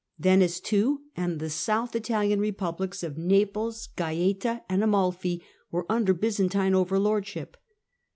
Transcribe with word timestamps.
Venice, 0.17 0.59
too, 0.59 1.01
and 1.15 1.39
the 1.39 1.47
South 1.47 1.95
Italian 1.95 2.39
Republics 2.39 3.03
of 3.03 3.19
Naples, 3.19 3.89
Gaeta, 3.95 4.63
and 4.67 4.83
Amalfi 4.83 5.43
were 5.69 5.85
under 5.91 6.15
Byzantine 6.15 6.73
overlordship 6.73 7.55
(see 7.55 7.59
p. 7.69 7.75